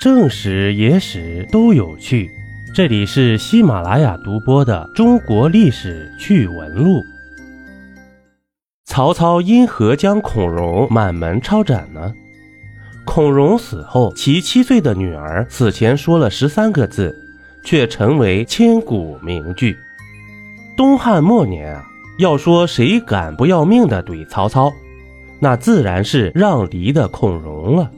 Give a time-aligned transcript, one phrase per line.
[0.00, 2.30] 正史、野史都有趣。
[2.74, 7.00] 这里是喜马拉雅独播的《中国历史趣闻录》。
[8.86, 12.14] 曹操因何将孔融满门抄斩呢？
[13.04, 17.14] 孔融死后，其七岁的女儿死前说了十三个字，
[17.62, 19.76] 却成为千古名句。
[20.78, 21.84] 东汉末年啊，
[22.18, 24.72] 要说谁敢不要命的怼曹操，
[25.38, 27.90] 那自然是让梨的孔融了。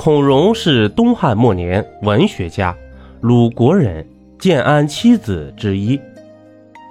[0.00, 2.72] 孔融是东汉末年文学家，
[3.20, 4.06] 鲁国人，
[4.38, 6.00] 建安七子之一。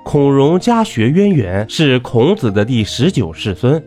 [0.04, 3.82] 孔融家学渊源，是孔子的第十九世孙，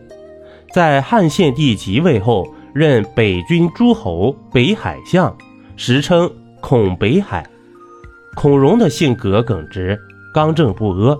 [0.73, 2.51] 在汉献帝即位后。
[2.73, 5.35] 任北军诸侯、北海相，
[5.75, 7.47] 时称孔北海。
[8.33, 9.99] 孔融的性格耿直、
[10.33, 11.19] 刚正不阿，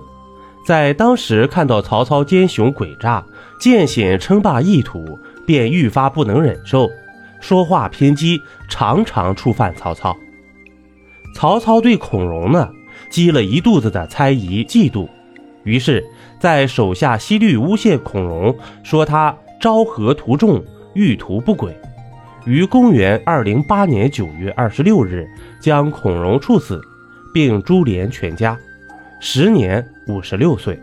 [0.65, 3.23] 在当时看到曹操奸雄诡诈、
[3.59, 6.89] 见险称霸意图，便愈发不能忍受，
[7.41, 10.15] 说话偏激，常常触犯曹操。
[11.35, 12.69] 曹操对孔融呢，
[13.09, 15.09] 积了一肚子的猜疑、嫉妒，
[15.65, 16.01] 于是，
[16.39, 20.63] 在手下西律诬陷孔融，说他招合图众。
[20.93, 21.73] 欲图不轨，
[22.43, 25.25] 于公元二零八年九月二十六日
[25.61, 26.81] 将孔融处死，
[27.33, 28.59] 并株连全家，
[29.21, 30.77] 时年五十六岁。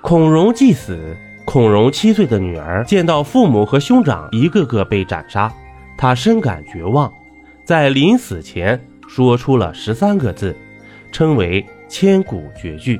[0.00, 5.52] 孔融既死，孔融七岁的女儿见到父母和兄长一个个被斩杀，
[5.98, 7.12] 他深感绝望，
[7.66, 10.56] 在临死前说出了十三个字，
[11.12, 12.98] 称为千古绝句。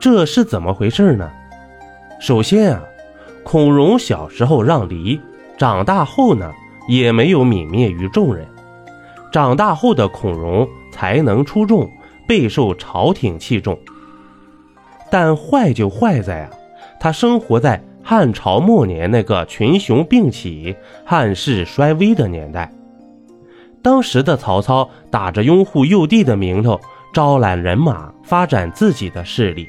[0.00, 1.30] 这是怎么回事呢？
[2.18, 2.82] 首先啊。
[3.42, 5.18] 孔融小时候让梨，
[5.56, 6.52] 长大后呢
[6.86, 8.46] 也没有泯灭于众人。
[9.32, 11.90] 长大后的孔融才能出众，
[12.28, 13.76] 备受朝廷器重。
[15.10, 16.50] 但坏就坏在啊，
[17.00, 22.72] 他生活在汉朝末年那个群雄并起、汉室衰微的年代。
[23.82, 26.80] 当时的曹操打着拥护幼帝的名头，
[27.14, 29.68] 招揽人马，发展自己的势力。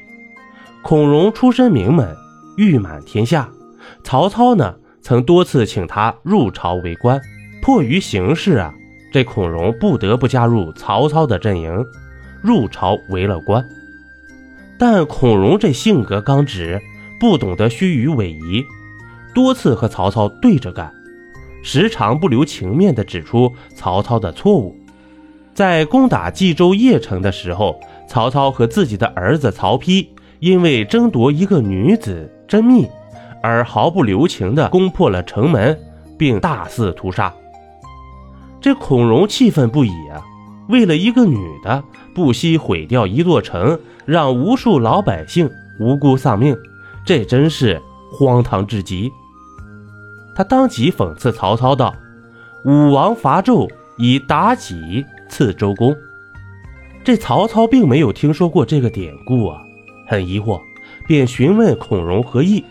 [0.82, 2.14] 孔融出身名门，
[2.56, 3.48] 誉满天下。
[4.04, 7.20] 曹操呢，曾多次请他入朝为官，
[7.62, 8.74] 迫于形势啊，
[9.12, 11.84] 这孔融不得不加入曹操的阵营，
[12.42, 13.64] 入朝为了官。
[14.78, 16.80] 但孔融这性格刚直，
[17.22, 18.66] 不懂得虚与委蛇，
[19.32, 20.92] 多次和曹操对着干，
[21.62, 24.74] 时常不留情面地指出曹操的错误。
[25.54, 27.78] 在攻打冀州邺城的时候，
[28.08, 30.04] 曹操和自己的儿子曹丕
[30.40, 32.90] 因为争夺一个女子甄宓。
[33.40, 35.78] 而毫不留情地攻破了城门，
[36.18, 37.32] 并大肆屠杀。
[38.60, 40.20] 这孔融气愤不已啊！
[40.68, 41.84] 为了一个女的，
[42.16, 46.56] 不惜毁掉一座城，让无数老百姓无辜丧命，
[47.04, 47.80] 这真是
[48.10, 49.10] 荒唐至极。
[50.34, 51.94] 他当即讽刺曹操道
[52.64, 53.68] ：“武王伐纣，
[53.98, 55.94] 以妲己赐周公。”
[57.04, 59.60] 这曹操并没有听说过这个典故啊，
[60.06, 60.60] 很疑惑，
[61.06, 62.64] 便询问孔融何意。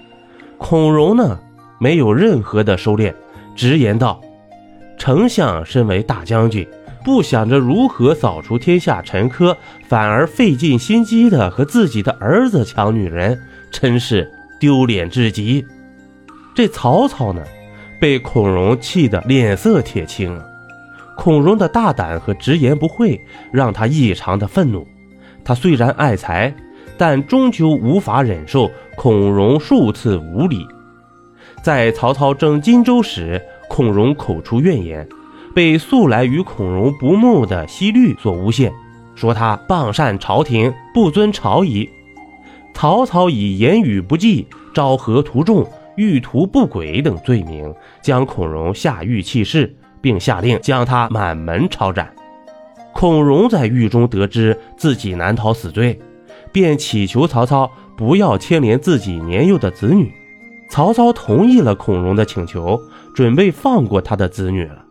[0.58, 1.38] 孔融呢，
[1.80, 3.14] 没有任何的收敛，
[3.56, 4.22] 直言道
[4.98, 6.66] ：“丞相身为大将军，
[7.04, 9.56] 不想着如何扫除天下陈疴，
[9.88, 13.38] 反而费尽心机的和自己的儿子抢女人，
[13.72, 15.66] 真是丢脸至极。”
[16.54, 17.42] 这曹操呢，
[18.00, 20.40] 被孔融气得脸色铁青。
[21.18, 23.20] 孔融的大胆和直言不讳，
[23.52, 24.86] 让他异常的愤怒。
[25.44, 26.54] 他虽然爱财。
[26.98, 30.68] 但终究无法忍受孔融数次无礼。
[31.64, 35.08] 在曹操征荆州时，孔融口出怨言，
[35.56, 38.72] 被素来与孔融不睦的西律所诬陷，
[39.16, 41.90] 说他谤善朝廷，不尊朝仪。
[42.74, 52.12] 曹操以言语不济、招合图众、欲图不轨等罪名，将孔融下狱弃市，并下令将他满门抄斩。
[52.94, 56.00] 孔融在狱中得知自己难逃死罪。
[56.52, 60.12] 便祈求曹操不要牵连自己年幼的子女。
[60.70, 62.78] 曹操同意了孔融的请求，
[63.16, 64.84] 准备放过他的子女了。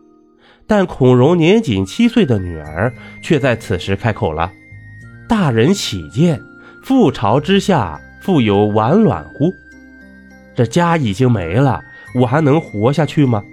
[0.65, 2.91] 但孔融年仅七岁的女儿
[3.21, 4.51] 却在此时开口了
[5.29, 6.41] ：“大人起见，
[6.83, 9.53] 覆巢之下，复有完卵乎？
[10.55, 11.79] 这家已经没了，
[12.15, 13.43] 我还能活下去吗？”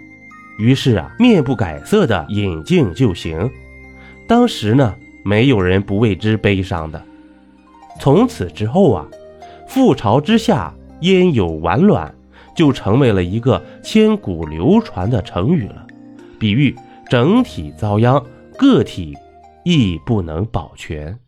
[0.58, 3.48] 于是啊，面不改色的引颈就刑。
[4.26, 4.94] 当时呢，
[5.24, 7.00] 没有人不为之悲伤的。
[8.00, 9.06] 从此之后啊，
[9.68, 12.12] 覆巢之下焉有完卵，
[12.56, 15.86] 就成为了一个千古流传的成语了，
[16.40, 16.74] 比喻
[17.08, 18.20] 整体遭殃，
[18.56, 19.16] 个体
[19.64, 21.16] 亦不能保全。